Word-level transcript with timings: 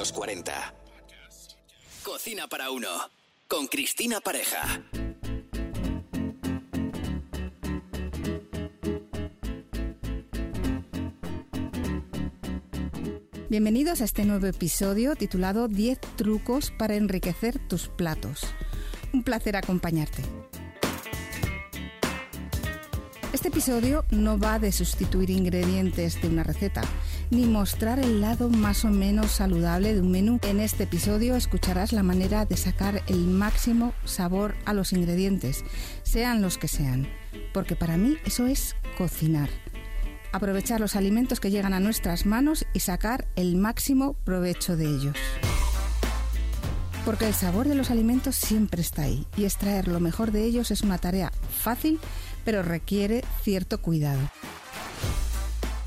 los 0.00 0.12
40. 0.12 0.74
Cocina 2.02 2.48
para 2.48 2.70
uno. 2.70 2.88
Con 3.46 3.66
Cristina 3.66 4.22
Pareja. 4.22 4.82
Bienvenidos 13.50 14.00
a 14.00 14.04
este 14.04 14.24
nuevo 14.24 14.46
episodio 14.46 15.16
titulado 15.16 15.68
10 15.68 16.00
trucos 16.16 16.72
para 16.78 16.94
enriquecer 16.94 17.58
tus 17.68 17.88
platos. 17.88 18.40
Un 19.12 19.22
placer 19.22 19.54
acompañarte. 19.54 20.22
Este 23.34 23.48
episodio 23.48 24.06
no 24.10 24.38
va 24.38 24.58
de 24.58 24.72
sustituir 24.72 25.28
ingredientes 25.28 26.22
de 26.22 26.28
una 26.28 26.42
receta, 26.42 26.84
ni 27.30 27.46
mostrar 27.46 27.98
el 27.98 28.20
lado 28.20 28.48
más 28.48 28.84
o 28.84 28.88
menos 28.88 29.30
saludable 29.30 29.94
de 29.94 30.00
un 30.00 30.10
menú. 30.10 30.38
En 30.42 30.60
este 30.60 30.84
episodio 30.84 31.36
escucharás 31.36 31.92
la 31.92 32.02
manera 32.02 32.44
de 32.44 32.56
sacar 32.56 33.02
el 33.06 33.26
máximo 33.26 33.94
sabor 34.04 34.54
a 34.64 34.74
los 34.74 34.92
ingredientes, 34.92 35.64
sean 36.02 36.42
los 36.42 36.58
que 36.58 36.68
sean, 36.68 37.08
porque 37.54 37.76
para 37.76 37.96
mí 37.96 38.16
eso 38.24 38.46
es 38.46 38.76
cocinar. 38.98 39.48
Aprovechar 40.32 40.80
los 40.80 40.96
alimentos 40.96 41.40
que 41.40 41.50
llegan 41.50 41.72
a 41.72 41.80
nuestras 41.80 42.26
manos 42.26 42.66
y 42.72 42.80
sacar 42.80 43.26
el 43.36 43.56
máximo 43.56 44.14
provecho 44.24 44.76
de 44.76 44.86
ellos. 44.86 45.16
Porque 47.04 47.26
el 47.26 47.34
sabor 47.34 47.66
de 47.66 47.74
los 47.74 47.90
alimentos 47.90 48.36
siempre 48.36 48.82
está 48.82 49.02
ahí 49.02 49.26
y 49.36 49.44
extraer 49.44 49.88
lo 49.88 50.00
mejor 50.00 50.32
de 50.32 50.44
ellos 50.44 50.70
es 50.70 50.82
una 50.82 50.98
tarea 50.98 51.32
fácil 51.50 51.98
pero 52.44 52.62
requiere 52.62 53.22
cierto 53.42 53.80
cuidado. 53.80 54.20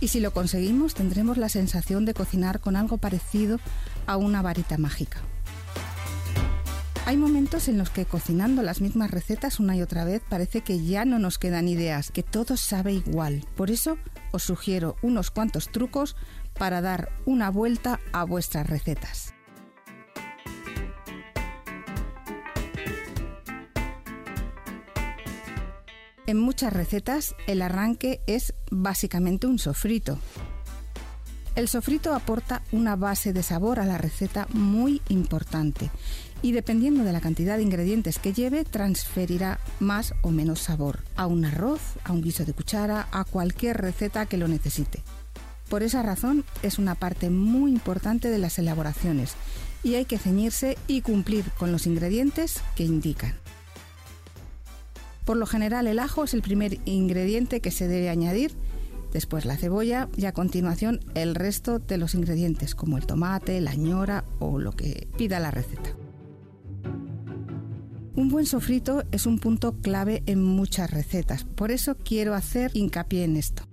Y 0.03 0.09
si 0.09 0.19
lo 0.19 0.33
conseguimos, 0.33 0.95
tendremos 0.95 1.37
la 1.37 1.47
sensación 1.47 2.03
de 2.03 2.13
cocinar 2.13 2.59
con 2.59 2.75
algo 2.75 2.97
parecido 2.97 3.61
a 4.05 4.17
una 4.17 4.41
varita 4.41 4.77
mágica. 4.77 5.21
Hay 7.05 7.15
momentos 7.15 7.69
en 7.69 7.77
los 7.77 7.89
que 7.89 8.03
cocinando 8.05 8.63
las 8.63 8.81
mismas 8.81 9.11
recetas 9.11 9.61
una 9.61 9.77
y 9.77 9.81
otra 9.81 10.03
vez 10.03 10.21
parece 10.27 10.59
que 10.59 10.83
ya 10.83 11.05
no 11.05 11.19
nos 11.19 11.37
quedan 11.37 11.69
ideas, 11.69 12.11
que 12.11 12.21
todo 12.21 12.57
sabe 12.57 12.91
igual. 12.91 13.45
Por 13.55 13.71
eso 13.71 13.97
os 14.33 14.43
sugiero 14.43 14.97
unos 15.01 15.31
cuantos 15.31 15.71
trucos 15.71 16.17
para 16.59 16.81
dar 16.81 17.09
una 17.25 17.49
vuelta 17.49 18.01
a 18.11 18.25
vuestras 18.25 18.69
recetas. 18.69 19.33
En 26.33 26.39
muchas 26.39 26.73
recetas 26.73 27.35
el 27.45 27.61
arranque 27.61 28.19
es 28.25 28.55
básicamente 28.71 29.45
un 29.45 29.59
sofrito. 29.59 30.17
El 31.55 31.67
sofrito 31.67 32.15
aporta 32.15 32.63
una 32.71 32.95
base 32.95 33.33
de 33.33 33.43
sabor 33.43 33.79
a 33.79 33.85
la 33.85 33.99
receta 33.99 34.47
muy 34.51 35.03
importante 35.09 35.91
y 36.41 36.51
dependiendo 36.51 37.03
de 37.03 37.13
la 37.13 37.21
cantidad 37.21 37.57
de 37.57 37.61
ingredientes 37.61 38.17
que 38.17 38.33
lleve 38.33 38.65
transferirá 38.65 39.59
más 39.79 40.15
o 40.23 40.31
menos 40.31 40.59
sabor 40.59 41.03
a 41.15 41.27
un 41.27 41.45
arroz, 41.45 41.81
a 42.03 42.13
un 42.13 42.23
guiso 42.23 42.45
de 42.45 42.53
cuchara, 42.53 43.07
a 43.11 43.25
cualquier 43.25 43.77
receta 43.77 44.25
que 44.25 44.37
lo 44.37 44.47
necesite. 44.47 45.03
Por 45.69 45.83
esa 45.83 46.01
razón 46.01 46.45
es 46.63 46.79
una 46.79 46.95
parte 46.95 47.29
muy 47.29 47.69
importante 47.69 48.31
de 48.31 48.39
las 48.39 48.57
elaboraciones 48.57 49.35
y 49.83 49.93
hay 49.93 50.05
que 50.05 50.17
ceñirse 50.17 50.79
y 50.87 51.01
cumplir 51.01 51.45
con 51.59 51.71
los 51.71 51.85
ingredientes 51.85 52.59
que 52.75 52.85
indican. 52.85 53.42
Por 55.25 55.37
lo 55.37 55.45
general 55.45 55.87
el 55.87 55.99
ajo 55.99 56.23
es 56.23 56.33
el 56.33 56.41
primer 56.41 56.79
ingrediente 56.85 57.61
que 57.61 57.71
se 57.71 57.87
debe 57.87 58.09
añadir, 58.09 58.51
después 59.11 59.45
la 59.45 59.57
cebolla 59.57 60.09
y 60.17 60.25
a 60.25 60.33
continuación 60.33 60.99
el 61.15 61.35
resto 61.35 61.79
de 61.79 61.97
los 61.97 62.15
ingredientes 62.15 62.75
como 62.75 62.97
el 62.97 63.05
tomate, 63.05 63.61
la 63.61 63.75
ñora 63.75 64.25
o 64.39 64.59
lo 64.59 64.73
que 64.73 65.07
pida 65.17 65.39
la 65.39 65.51
receta. 65.51 65.95
Un 68.15 68.29
buen 68.29 68.45
sofrito 68.45 69.03
es 69.11 69.25
un 69.25 69.39
punto 69.39 69.73
clave 69.81 70.23
en 70.25 70.43
muchas 70.43 70.91
recetas, 70.91 71.45
por 71.45 71.71
eso 71.71 71.95
quiero 71.95 72.35
hacer 72.35 72.71
hincapié 72.73 73.23
en 73.23 73.37
esto. 73.37 73.63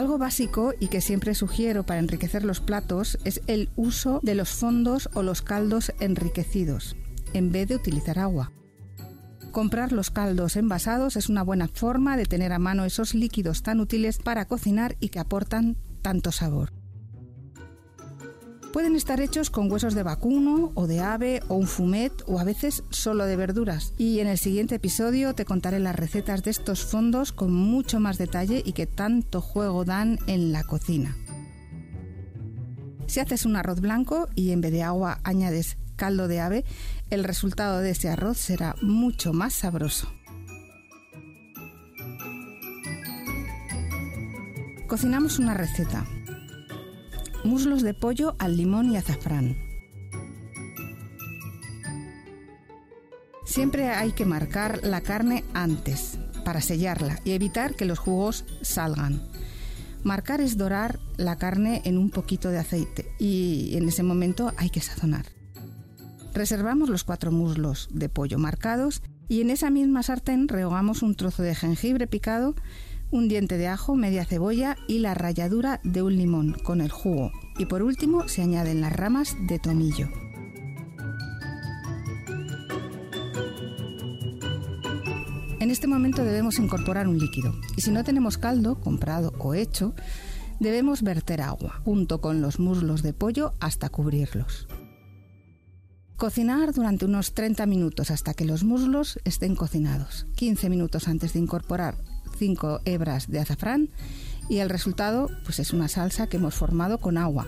Algo 0.00 0.16
básico 0.16 0.72
y 0.80 0.88
que 0.88 1.02
siempre 1.02 1.34
sugiero 1.34 1.84
para 1.84 2.00
enriquecer 2.00 2.42
los 2.42 2.60
platos 2.60 3.18
es 3.26 3.42
el 3.48 3.68
uso 3.76 4.18
de 4.22 4.34
los 4.34 4.48
fondos 4.48 5.10
o 5.12 5.22
los 5.22 5.42
caldos 5.42 5.92
enriquecidos, 6.00 6.96
en 7.34 7.52
vez 7.52 7.68
de 7.68 7.76
utilizar 7.76 8.18
agua. 8.18 8.50
Comprar 9.52 9.92
los 9.92 10.10
caldos 10.10 10.56
envasados 10.56 11.16
es 11.16 11.28
una 11.28 11.42
buena 11.42 11.68
forma 11.68 12.16
de 12.16 12.24
tener 12.24 12.54
a 12.54 12.58
mano 12.58 12.86
esos 12.86 13.12
líquidos 13.12 13.62
tan 13.62 13.78
útiles 13.78 14.16
para 14.16 14.46
cocinar 14.46 14.96
y 15.00 15.10
que 15.10 15.18
aportan 15.18 15.76
tanto 16.00 16.32
sabor. 16.32 16.79
Pueden 18.72 18.94
estar 18.94 19.20
hechos 19.20 19.50
con 19.50 19.70
huesos 19.70 19.94
de 19.94 20.04
vacuno 20.04 20.70
o 20.76 20.86
de 20.86 21.00
ave 21.00 21.42
o 21.48 21.56
un 21.56 21.66
fumet 21.66 22.12
o 22.26 22.38
a 22.38 22.44
veces 22.44 22.84
solo 22.90 23.26
de 23.26 23.34
verduras. 23.34 23.94
Y 23.98 24.20
en 24.20 24.28
el 24.28 24.38
siguiente 24.38 24.76
episodio 24.76 25.34
te 25.34 25.44
contaré 25.44 25.80
las 25.80 25.96
recetas 25.96 26.44
de 26.44 26.52
estos 26.52 26.84
fondos 26.84 27.32
con 27.32 27.52
mucho 27.52 27.98
más 27.98 28.16
detalle 28.16 28.62
y 28.64 28.72
que 28.72 28.86
tanto 28.86 29.40
juego 29.40 29.84
dan 29.84 30.20
en 30.28 30.52
la 30.52 30.62
cocina. 30.62 31.16
Si 33.08 33.18
haces 33.18 33.44
un 33.44 33.56
arroz 33.56 33.80
blanco 33.80 34.28
y 34.36 34.52
en 34.52 34.60
vez 34.60 34.70
de 34.70 34.84
agua 34.84 35.18
añades 35.24 35.76
caldo 35.96 36.28
de 36.28 36.40
ave, 36.40 36.64
el 37.10 37.24
resultado 37.24 37.80
de 37.80 37.90
ese 37.90 38.08
arroz 38.08 38.38
será 38.38 38.76
mucho 38.82 39.32
más 39.32 39.52
sabroso. 39.52 40.12
Cocinamos 44.86 45.40
una 45.40 45.54
receta 45.54 46.06
muslos 47.44 47.82
de 47.82 47.94
pollo 47.94 48.34
al 48.38 48.56
limón 48.56 48.90
y 48.90 48.96
azafrán. 48.96 49.56
Siempre 53.44 53.88
hay 53.88 54.12
que 54.12 54.24
marcar 54.24 54.80
la 54.84 55.00
carne 55.00 55.44
antes 55.54 56.18
para 56.44 56.60
sellarla 56.60 57.18
y 57.24 57.32
evitar 57.32 57.74
que 57.74 57.84
los 57.84 57.98
jugos 57.98 58.44
salgan. 58.62 59.20
Marcar 60.04 60.40
es 60.40 60.56
dorar 60.56 60.98
la 61.16 61.36
carne 61.36 61.82
en 61.84 61.98
un 61.98 62.10
poquito 62.10 62.50
de 62.50 62.58
aceite 62.58 63.12
y 63.18 63.76
en 63.76 63.88
ese 63.88 64.02
momento 64.02 64.52
hay 64.56 64.70
que 64.70 64.80
sazonar. 64.80 65.26
Reservamos 66.32 66.88
los 66.88 67.04
cuatro 67.04 67.32
muslos 67.32 67.88
de 67.92 68.08
pollo 68.08 68.38
marcados 68.38 69.02
y 69.28 69.40
en 69.40 69.50
esa 69.50 69.68
misma 69.68 70.02
sartén 70.02 70.48
rehogamos 70.48 71.02
un 71.02 71.16
trozo 71.16 71.42
de 71.42 71.54
jengibre 71.54 72.06
picado 72.06 72.54
un 73.10 73.28
diente 73.28 73.58
de 73.58 73.68
ajo, 73.68 73.96
media 73.96 74.24
cebolla 74.24 74.76
y 74.86 74.98
la 74.98 75.14
ralladura 75.14 75.80
de 75.82 76.02
un 76.02 76.16
limón 76.16 76.52
con 76.62 76.80
el 76.80 76.90
jugo. 76.90 77.32
Y 77.58 77.66
por 77.66 77.82
último 77.82 78.28
se 78.28 78.42
añaden 78.42 78.80
las 78.80 78.92
ramas 78.92 79.36
de 79.48 79.58
tomillo. 79.58 80.08
En 85.58 85.70
este 85.70 85.86
momento 85.86 86.24
debemos 86.24 86.58
incorporar 86.58 87.06
un 87.06 87.18
líquido 87.18 87.54
y 87.76 87.82
si 87.82 87.90
no 87.90 88.02
tenemos 88.02 88.38
caldo, 88.38 88.80
comprado 88.80 89.32
o 89.38 89.54
hecho, 89.54 89.94
debemos 90.58 91.02
verter 91.02 91.42
agua 91.42 91.80
junto 91.84 92.20
con 92.20 92.40
los 92.40 92.58
muslos 92.58 93.02
de 93.02 93.12
pollo 93.12 93.52
hasta 93.60 93.88
cubrirlos. 93.88 94.68
Cocinar 96.16 96.72
durante 96.72 97.04
unos 97.04 97.34
30 97.34 97.66
minutos 97.66 98.10
hasta 98.10 98.34
que 98.34 98.44
los 98.44 98.64
muslos 98.64 99.18
estén 99.24 99.54
cocinados. 99.54 100.26
15 100.36 100.68
minutos 100.68 101.08
antes 101.08 101.32
de 101.32 101.38
incorporar 101.40 101.96
5 102.38 102.80
hebras 102.84 103.28
de 103.28 103.40
azafrán 103.40 103.90
y 104.48 104.58
el 104.58 104.68
resultado 104.68 105.28
pues 105.44 105.58
es 105.58 105.72
una 105.72 105.88
salsa 105.88 106.26
que 106.26 106.36
hemos 106.36 106.54
formado 106.54 106.98
con 106.98 107.18
agua, 107.18 107.46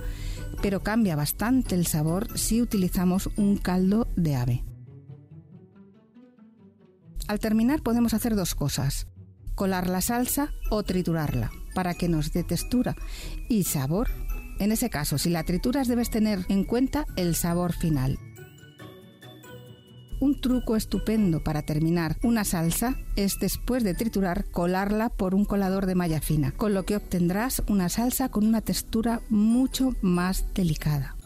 pero 0.63 0.83
cambia 0.83 1.17
bastante 1.17 1.75
el 1.75 1.87
sabor 1.87 2.39
si 2.39 2.63
utilizamos 2.63 3.29
un 3.37 3.57
caldo 3.57 4.07
de 4.17 4.37
ave. 4.37 4.65
Al 7.29 7.41
terminar 7.41 7.83
podemos 7.83 8.15
hacer 8.15 8.37
dos 8.37 8.55
cosas, 8.55 9.07
colar 9.55 9.89
la 9.89 10.01
salsa 10.01 10.53
o 10.71 10.83
triturarla 10.83 11.51
para 11.75 11.95
que 11.95 12.09
nos 12.09 12.33
dé 12.33 12.45
textura 12.45 12.97
y 13.49 13.65
sabor. 13.65 14.09
En 14.59 14.71
ese 14.71 14.91
caso, 14.91 15.19
si 15.19 15.31
la 15.31 15.45
trituras 15.45 15.89
debes 15.89 16.11
tener 16.11 16.45
en 16.49 16.65
cuenta 16.65 17.07
el 17.17 17.35
sabor 17.35 17.73
final 17.73 18.19
un 20.23 20.41
truco 20.41 20.77
estupendo 20.77 21.43
para 21.43 21.63
terminar 21.63 22.17
una 22.23 22.45
salsa 22.45 22.97
es 23.17 23.41
después 23.41 23.83
de 23.83 23.93
triturar 23.93 24.45
colarla 24.45 25.09
por 25.09 25.35
un 25.35 25.45
colador 25.45 25.85
de 25.85 25.97
malla 25.97 26.21
fina, 26.21 26.53
con 26.53 26.75
lo 26.75 26.85
que 26.85 26.95
obtendrás 26.95 27.61
una 27.67 27.89
salsa 27.89 28.29
con 28.29 28.47
una 28.47 28.61
textura 28.61 29.21
mucho 29.31 29.97
más 30.01 30.47
delicada. 30.55 31.17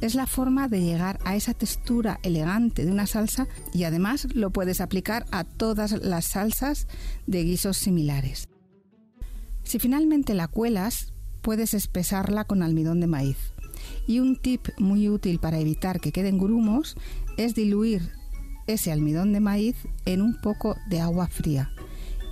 Es 0.00 0.14
la 0.14 0.26
forma 0.26 0.68
de 0.68 0.80
llegar 0.80 1.18
a 1.26 1.36
esa 1.36 1.52
textura 1.52 2.20
elegante 2.22 2.86
de 2.86 2.90
una 2.90 3.06
salsa 3.06 3.46
y 3.74 3.84
además 3.84 4.26
lo 4.34 4.50
puedes 4.50 4.80
aplicar 4.80 5.26
a 5.30 5.44
todas 5.44 5.92
las 6.02 6.24
salsas 6.24 6.88
de 7.26 7.44
guisos 7.44 7.76
similares. 7.76 8.48
Si 9.62 9.78
finalmente 9.78 10.32
la 10.32 10.48
cuelas, 10.48 11.12
puedes 11.42 11.74
espesarla 11.74 12.44
con 12.44 12.62
almidón 12.62 12.98
de 13.00 13.08
maíz. 13.08 13.52
Y 14.06 14.20
un 14.20 14.36
tip 14.36 14.68
muy 14.78 15.08
útil 15.08 15.38
para 15.38 15.58
evitar 15.58 16.00
que 16.00 16.12
queden 16.12 16.38
grumos 16.38 16.96
es 17.36 17.54
diluir 17.54 18.12
ese 18.66 18.92
almidón 18.92 19.32
de 19.32 19.40
maíz 19.40 19.76
en 20.04 20.22
un 20.22 20.40
poco 20.40 20.76
de 20.88 21.00
agua 21.00 21.26
fría 21.28 21.72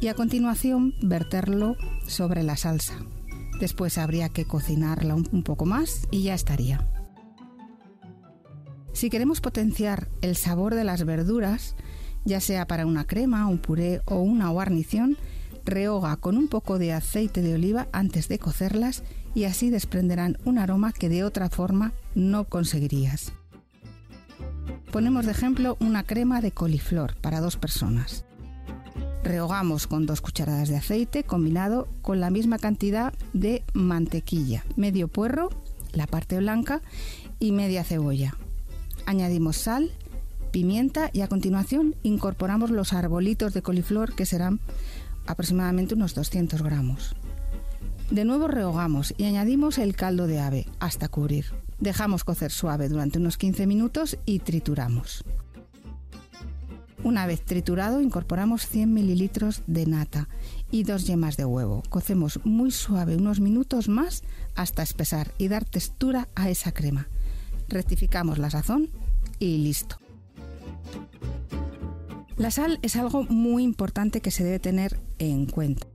y 0.00 0.08
a 0.08 0.14
continuación 0.14 0.94
verterlo 1.02 1.76
sobre 2.06 2.42
la 2.42 2.56
salsa. 2.56 2.94
Después 3.60 3.98
habría 3.98 4.28
que 4.28 4.44
cocinarla 4.44 5.16
un 5.16 5.42
poco 5.42 5.66
más 5.66 6.06
y 6.12 6.22
ya 6.22 6.34
estaría. 6.34 6.88
Si 8.92 9.10
queremos 9.10 9.40
potenciar 9.40 10.08
el 10.22 10.36
sabor 10.36 10.74
de 10.74 10.84
las 10.84 11.04
verduras, 11.04 11.76
ya 12.24 12.40
sea 12.40 12.66
para 12.66 12.86
una 12.86 13.06
crema, 13.06 13.46
un 13.46 13.58
puré 13.58 14.02
o 14.06 14.20
una 14.20 14.48
guarnición, 14.48 15.16
rehoga 15.64 16.16
con 16.16 16.36
un 16.36 16.48
poco 16.48 16.78
de 16.78 16.92
aceite 16.92 17.42
de 17.42 17.54
oliva 17.54 17.88
antes 17.92 18.28
de 18.28 18.38
cocerlas 18.38 19.04
y 19.34 19.44
así 19.44 19.70
desprenderán 19.70 20.38
un 20.44 20.58
aroma 20.58 20.92
que 20.92 21.08
de 21.08 21.24
otra 21.24 21.48
forma 21.48 21.92
no 22.14 22.44
conseguirías. 22.44 23.32
Ponemos 24.92 25.26
de 25.26 25.32
ejemplo 25.32 25.76
una 25.80 26.02
crema 26.02 26.40
de 26.40 26.50
coliflor 26.50 27.14
para 27.20 27.40
dos 27.40 27.56
personas. 27.56 28.24
Rehogamos 29.22 29.86
con 29.86 30.06
dos 30.06 30.20
cucharadas 30.20 30.68
de 30.68 30.76
aceite 30.76 31.24
combinado 31.24 31.88
con 32.00 32.20
la 32.20 32.30
misma 32.30 32.58
cantidad 32.58 33.12
de 33.34 33.64
mantequilla, 33.74 34.64
medio 34.76 35.08
puerro, 35.08 35.50
la 35.92 36.06
parte 36.06 36.38
blanca 36.38 36.80
y 37.38 37.52
media 37.52 37.84
cebolla. 37.84 38.34
Añadimos 39.04 39.56
sal, 39.56 39.90
pimienta 40.50 41.10
y 41.12 41.20
a 41.20 41.28
continuación 41.28 41.94
incorporamos 42.02 42.70
los 42.70 42.92
arbolitos 42.92 43.52
de 43.52 43.62
coliflor 43.62 44.14
que 44.14 44.26
serán 44.26 44.60
aproximadamente 45.26 45.94
unos 45.94 46.14
200 46.14 46.62
gramos. 46.62 47.14
De 48.10 48.24
nuevo 48.24 48.48
rehogamos 48.48 49.12
y 49.18 49.24
añadimos 49.24 49.76
el 49.76 49.94
caldo 49.94 50.26
de 50.26 50.40
ave 50.40 50.66
hasta 50.80 51.08
cubrir. 51.08 51.44
Dejamos 51.78 52.24
cocer 52.24 52.50
suave 52.50 52.88
durante 52.88 53.18
unos 53.18 53.36
15 53.36 53.66
minutos 53.66 54.16
y 54.24 54.38
trituramos. 54.38 55.24
Una 57.04 57.26
vez 57.26 57.44
triturado 57.44 58.00
incorporamos 58.00 58.66
100 58.66 58.92
mililitros 58.92 59.62
de 59.66 59.86
nata 59.86 60.28
y 60.70 60.84
dos 60.84 61.06
yemas 61.06 61.36
de 61.36 61.44
huevo. 61.44 61.82
Cocemos 61.90 62.40
muy 62.44 62.70
suave 62.70 63.16
unos 63.16 63.40
minutos 63.40 63.88
más 63.88 64.24
hasta 64.54 64.82
espesar 64.82 65.30
y 65.36 65.48
dar 65.48 65.66
textura 65.66 66.28
a 66.34 66.48
esa 66.48 66.72
crema. 66.72 67.08
Rectificamos 67.68 68.38
la 68.38 68.50
sazón 68.50 68.90
y 69.38 69.58
listo. 69.58 69.98
La 72.38 72.50
sal 72.50 72.78
es 72.82 72.96
algo 72.96 73.24
muy 73.24 73.64
importante 73.64 74.20
que 74.22 74.30
se 74.30 74.44
debe 74.44 74.60
tener 74.60 74.98
en 75.18 75.46
cuenta. 75.46 75.86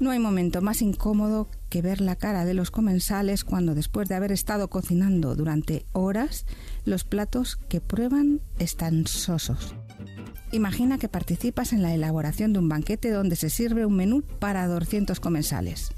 No 0.00 0.10
hay 0.10 0.18
momento 0.18 0.60
más 0.62 0.82
incómodo 0.82 1.48
que 1.68 1.82
ver 1.82 2.00
la 2.00 2.16
cara 2.16 2.44
de 2.44 2.54
los 2.54 2.70
comensales 2.70 3.44
cuando 3.44 3.74
después 3.74 4.08
de 4.08 4.14
haber 4.14 4.32
estado 4.32 4.68
cocinando 4.68 5.36
durante 5.36 5.86
horas, 5.92 6.44
los 6.84 7.04
platos 7.04 7.56
que 7.68 7.80
prueban 7.80 8.40
están 8.58 9.06
sosos. 9.06 9.74
Imagina 10.50 10.98
que 10.98 11.08
participas 11.08 11.72
en 11.72 11.82
la 11.82 11.94
elaboración 11.94 12.52
de 12.52 12.58
un 12.58 12.68
banquete 12.68 13.10
donde 13.10 13.36
se 13.36 13.48
sirve 13.48 13.86
un 13.86 13.96
menú 13.96 14.22
para 14.22 14.66
200 14.66 15.20
comensales 15.20 15.92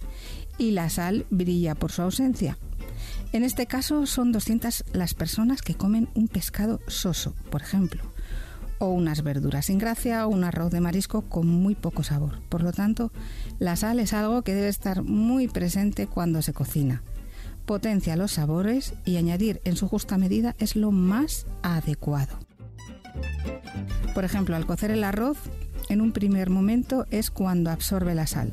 y 0.59 0.73
la 0.73 0.91
sal 0.91 1.27
brilla 1.31 1.75
por 1.75 1.91
su 1.91 2.03
ausencia. 2.03 2.59
En 3.33 3.43
este 3.43 3.67
caso 3.67 4.07
son 4.07 4.31
200 4.31 4.85
las 4.93 5.15
personas 5.15 5.61
que 5.63 5.75
comen 5.75 6.09
un 6.15 6.29
pescado 6.29 6.81
soso, 6.87 7.35
por 7.51 7.63
ejemplo 7.63 8.03
o 8.79 8.89
unas 8.89 9.23
verduras 9.23 9.67
sin 9.67 9.79
gracia 9.79 10.27
o 10.27 10.31
un 10.31 10.45
arroz 10.45 10.71
de 10.71 10.81
marisco 10.81 11.23
con 11.23 11.47
muy 11.47 11.75
poco 11.75 12.03
sabor. 12.03 12.41
Por 12.49 12.63
lo 12.63 12.73
tanto, 12.73 13.13
la 13.59 13.77
sal 13.77 14.01
es 14.01 14.13
algo 14.13 14.43
que 14.43 14.55
debe 14.55 14.69
estar 14.69 15.03
muy 15.03 15.49
presente 15.49 16.07
cuando 16.07 16.43
se 16.43 16.53
cocina. 16.53 17.03
Potencia 17.67 18.17
los 18.17 18.33
sabores 18.33 18.95
y 19.05 19.17
añadir 19.17 19.61
en 19.65 19.77
su 19.77 19.89
justa 19.89 20.19
medida 20.19 20.55
es 20.59 20.77
lo 20.77 20.91
más 20.91 21.47
adecuado. 21.63 22.39
Por 24.15 24.25
ejemplo, 24.25 24.55
al 24.55 24.67
cocer 24.67 24.91
el 24.91 25.03
arroz, 25.03 25.39
en 25.89 26.01
un 26.01 26.13
primer 26.13 26.51
momento 26.51 27.07
es 27.11 27.31
cuando 27.31 27.71
absorbe 27.71 28.15
la 28.15 28.27
sal. 28.27 28.53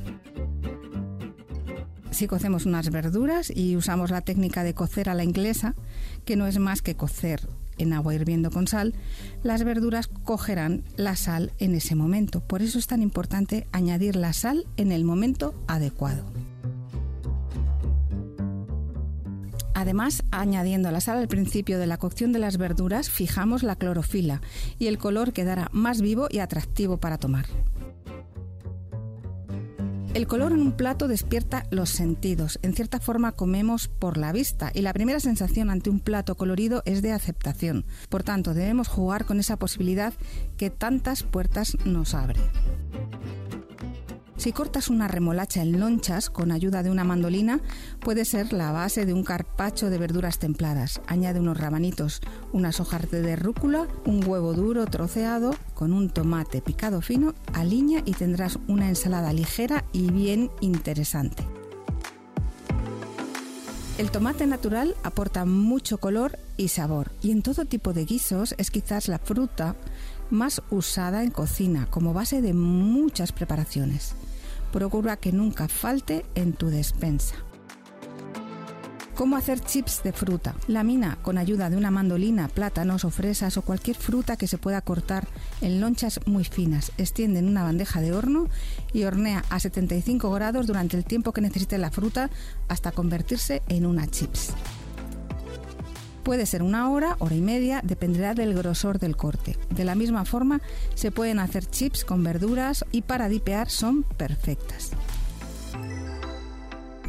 Si 2.12 2.28
cocemos 2.28 2.66
unas 2.66 2.90
verduras 2.90 3.52
y 3.56 3.76
usamos 3.76 4.12
la 4.12 4.22
técnica 4.22 4.64
de 4.64 4.74
cocer 4.74 5.10
a 5.10 5.14
la 5.14 5.24
inglesa, 5.24 5.76
que 6.26 6.36
no 6.36 6.48
es 6.48 6.60
más 6.60 6.82
que 6.82 6.96
cocer 6.96 7.48
en 7.82 7.94
agua 7.94 8.16
hirviendo 8.16 8.52
con 8.52 8.68
sal, 8.68 8.94
las 9.44 9.64
verduras 9.64 10.08
cogerán 10.08 10.84
la 10.96 11.16
sal 11.16 11.52
en 11.60 11.76
ese 11.76 11.96
momento. 11.96 12.42
Por 12.42 12.62
eso 12.62 12.80
es 12.80 12.88
tan 12.88 13.02
importante 13.02 13.68
añadir 13.72 14.16
la 14.16 14.34
sal 14.34 14.66
en 14.78 14.92
el 14.92 15.04
momento 15.04 15.54
adecuado. 15.68 16.24
Además, 19.74 20.24
añadiendo 20.30 20.92
la 20.92 21.02
sal 21.02 21.18
al 21.18 21.28
principio 21.28 21.80
de 21.80 21.88
la 21.88 21.98
cocción 21.98 22.32
de 22.34 22.40
las 22.40 22.58
verduras, 22.58 23.10
fijamos 23.10 23.64
la 23.64 23.76
clorofila 23.76 24.40
y 24.78 24.86
el 24.86 25.00
color 25.00 25.34
quedará 25.34 25.70
más 25.72 26.02
vivo 26.02 26.28
y 26.30 26.38
atractivo 26.38 26.98
para 26.98 27.18
tomar. 27.18 27.48
El 30.14 30.28
color 30.28 30.52
en 30.52 30.60
un 30.60 30.74
plato 30.74 31.08
despierta 31.08 31.66
los 31.72 31.90
sentidos. 31.90 32.60
En 32.64 32.74
cierta 32.74 33.00
forma 33.00 33.32
comemos 33.32 33.88
por 33.88 34.18
la 34.18 34.34
vista 34.34 34.70
y 34.74 34.82
la 34.82 34.92
primera 34.92 35.22
sensación 35.22 35.70
ante 35.70 35.90
un 35.90 36.02
plato 36.02 36.36
colorido 36.36 36.84
es 36.86 37.02
de 37.02 37.14
aceptación. 37.14 37.86
Por 38.10 38.22
tanto, 38.22 38.54
debemos 38.54 38.90
jugar 38.90 39.24
con 39.24 39.40
esa 39.40 39.56
posibilidad 39.56 40.14
que 40.58 40.70
tantas 40.70 41.24
puertas 41.24 41.78
nos 41.86 42.14
abre. 42.14 42.42
Si 44.42 44.54
cortas 44.54 44.90
una 44.90 45.08
remolacha 45.08 45.62
en 45.62 45.80
lonchas 45.80 46.32
con 46.32 46.52
ayuda 46.52 46.82
de 46.82 46.90
una 46.90 47.04
mandolina, 47.04 47.60
puede 48.00 48.26
ser 48.26 48.54
la 48.54 48.72
base 48.72 49.06
de 49.06 49.14
un 49.14 49.24
carpacho 49.24 49.92
de 49.92 50.00
verduras 50.00 50.40
templadas. 50.40 51.00
Añade 51.06 51.40
unos 51.40 51.60
rabanitos, 51.60 52.22
unas 52.52 52.80
hojas 52.80 53.12
de 53.12 53.36
rúcula, 53.36 53.88
un 54.04 54.28
huevo 54.28 54.54
duro 54.56 54.88
troceado 54.88 55.54
con 55.76 55.94
un 55.94 56.10
tomate 56.10 56.60
picado 56.60 57.04
fino, 57.04 57.36
alinea 57.54 58.02
y 58.04 58.14
tendrás 58.14 58.58
una 58.68 58.90
ensalada 58.90 59.32
ligera 59.32 59.86
y 59.94 60.10
bien 60.10 60.50
interesante. 60.60 61.44
El 64.00 64.10
tomate 64.10 64.48
natural 64.48 64.96
aporta 65.04 65.46
mucho 65.46 66.00
color 66.00 66.40
y 66.58 66.70
sabor 66.70 67.12
y 67.22 67.30
en 67.30 67.44
todo 67.44 67.66
tipo 67.66 67.94
de 67.94 68.06
guisos 68.06 68.56
es 68.58 68.72
quizás 68.72 69.08
la 69.08 69.20
fruta 69.20 69.76
más 70.32 70.64
usada 70.72 71.22
en 71.22 71.30
cocina 71.30 71.86
como 71.92 72.12
base 72.12 72.42
de 72.42 72.56
muchas 72.56 73.34
preparaciones 73.34 74.16
procura 74.72 75.18
que 75.18 75.32
nunca 75.32 75.68
falte 75.68 76.26
en 76.36 76.54
tu 76.54 76.70
despensa. 76.70 77.36
¿Cómo 79.16 79.36
hacer 79.36 79.60
chips 79.60 80.02
de 80.04 80.14
fruta? 80.14 80.56
Lamina 80.68 81.20
con 81.22 81.38
ayuda 81.38 81.70
de 81.70 81.78
una 81.78 81.92
mandolina, 81.92 82.48
plátanos 82.48 83.06
o 83.06 83.12
fresas 83.12 83.56
o 83.58 83.62
cualquier 83.62 83.96
fruta 83.96 84.36
que 84.36 84.48
se 84.48 84.58
pueda 84.58 84.82
cortar 84.82 85.28
en 85.62 85.80
lonchas 85.80 86.22
muy 86.26 86.44
finas. 86.44 86.92
Extiende 86.98 87.40
en 87.40 87.48
una 87.48 87.64
bandeja 87.64 88.02
de 88.02 88.14
horno 88.14 88.48
y 88.94 89.04
hornea 89.04 89.44
a 89.50 89.60
75 89.60 90.32
grados 90.32 90.66
durante 90.66 90.98
el 90.98 91.06
tiempo 91.06 91.34
que 91.34 91.42
necesite 91.42 91.78
la 91.78 91.92
fruta 91.92 92.32
hasta 92.68 92.92
convertirse 92.92 93.62
en 93.68 93.86
una 93.86 94.08
chips. 94.08 94.54
Puede 96.24 96.46
ser 96.46 96.62
una 96.62 96.90
hora, 96.90 97.16
hora 97.20 97.36
y 97.36 97.42
media, 97.42 97.82
dependerá 97.84 98.34
del 98.34 98.54
grosor 98.54 99.00
del 99.00 99.18
corte. 99.18 99.58
De 99.70 99.86
la 99.86 99.96
misma 99.96 100.24
forma, 100.24 100.62
se 100.94 101.12
pueden 101.12 101.40
hacer 101.40 101.66
chips 101.66 102.06
con 102.06 102.24
verduras 102.24 102.86
y 102.92 103.02
para 103.02 103.28
dipear 103.28 103.70
son 103.70 104.04
perfectas. 104.04 104.92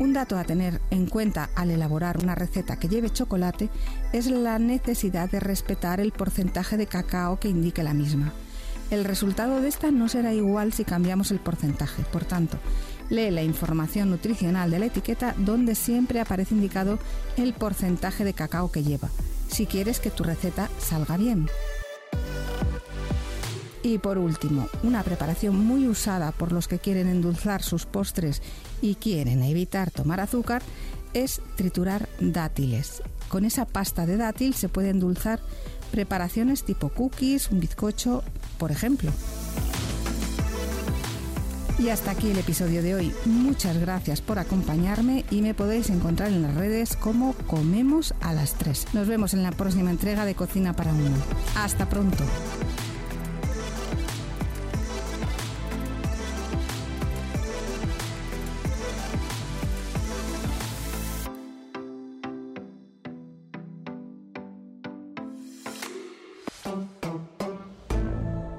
Un 0.01 0.15
dato 0.15 0.39
a 0.39 0.45
tener 0.45 0.81
en 0.91 1.07
cuenta 1.07 1.51
al 1.55 1.71
elaborar 1.71 2.19
una 2.23 2.35
receta 2.35 2.79
que 2.79 2.89
lleve 2.89 3.11
chocolate 3.11 3.69
es 4.13 4.27
la 4.27 4.59
necesidad 4.59 5.31
de 5.31 5.39
respetar 5.39 6.01
el 6.01 6.13
porcentaje 6.13 6.79
de 6.79 6.87
cacao 6.87 7.39
que 7.39 7.49
indique 7.49 7.83
la 7.83 7.93
misma. 7.93 8.33
El 8.91 9.05
resultado 9.05 9.61
de 9.61 9.69
esta 9.69 9.91
no 9.91 10.09
será 10.09 10.33
igual 10.33 10.73
si 10.73 10.85
cambiamos 10.85 11.31
el 11.31 11.39
porcentaje. 11.39 12.03
Por 12.11 12.25
tanto, 12.25 12.59
lee 13.13 13.31
la 13.31 13.43
información 13.43 14.11
nutricional 14.11 14.71
de 14.71 14.79
la 14.79 14.87
etiqueta 14.87 15.35
donde 15.37 15.75
siempre 15.75 16.19
aparece 16.19 16.55
indicado 16.55 16.99
el 17.37 17.53
porcentaje 17.53 18.25
de 18.25 18.33
cacao 18.33 18.73
que 18.73 18.83
lleva, 18.83 19.11
si 19.49 19.67
quieres 19.67 20.01
que 20.01 20.11
tu 20.11 20.25
receta 20.25 20.71
salga 20.79 21.17
bien. 21.17 21.49
Y 23.83 23.99
por 23.99 24.17
último, 24.17 24.69
una 24.83 25.03
preparación 25.03 25.57
muy 25.57 25.89
usada 25.89 26.33
por 26.33 26.53
los 26.53 26.69
que 26.69 26.79
quieren 26.79 27.09
endulzar 27.09 27.63
sus 27.63 27.85
postres 27.85 28.41
y 28.81 28.95
quieren 28.95 29.43
evitar 29.43 29.91
tomar 29.91 30.21
azúcar 30.21 30.63
es 31.15 31.43
triturar 31.57 32.09
dátiles. 32.21 33.03
Con 33.29 33.45
esa 33.45 33.67
pasta 33.67 34.07
de 34.07 34.17
dátil 34.17 34.55
se 34.55 34.69
puede 34.69 34.91
endulzar 34.91 35.41
preparaciones 35.91 36.65
tipo 36.65 36.89
cookies, 36.89 37.51
un 37.51 37.61
bizcocho, 37.61 38.23
por 38.57 38.71
ejemplo. 38.71 39.11
Y 41.83 41.89
hasta 41.89 42.13
aquí 42.13 42.31
el 42.31 42.39
episodio 42.39 42.81
de 42.81 42.95
hoy. 42.95 43.13
Muchas 43.25 43.77
gracias 43.77 44.21
por 44.21 44.39
acompañarme 44.39 45.25
y 45.33 45.43
me 45.43 45.53
podéis 45.53 45.91
encontrar 45.91 46.29
en 46.29 46.43
las 46.43 46.55
redes 46.55 46.95
como 46.95 47.33
Comemos 47.49 48.15
a 48.21 48.33
las 48.33 48.55
3. 48.55 48.95
Nos 48.95 49.09
vemos 49.09 49.35
en 49.35 49.43
la 49.43 49.51
próxima 49.51 49.91
entrega 49.91 50.25
de 50.25 50.37
Cocina 50.37 50.77
para 50.77 50.93
Uno. 50.93 51.11
Hasta 51.57 51.89
pronto. 51.89 52.23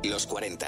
Los 0.03 0.27
40 0.27 0.68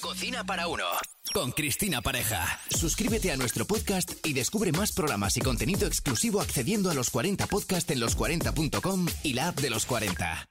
Cocina 0.00 0.44
para 0.44 0.66
uno. 0.66 0.84
Con 1.32 1.52
Cristina 1.52 2.02
Pareja. 2.02 2.60
Suscríbete 2.70 3.30
a 3.32 3.36
nuestro 3.36 3.66
podcast 3.66 4.10
y 4.26 4.32
descubre 4.32 4.72
más 4.72 4.92
programas 4.92 5.36
y 5.36 5.40
contenido 5.40 5.86
exclusivo 5.86 6.40
accediendo 6.40 6.90
a 6.90 6.94
los 6.94 7.10
40 7.10 7.46
podcast 7.46 7.90
en 7.90 8.00
los40.com 8.00 9.06
y 9.22 9.34
la 9.34 9.48
app 9.48 9.60
de 9.60 9.70
los 9.70 9.86
40. 9.86 10.46